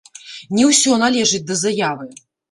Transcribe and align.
Не 0.59 0.63
ўсё 0.69 0.95
належыць 1.03 1.41
да 1.51 1.57
заявы. 1.65 2.09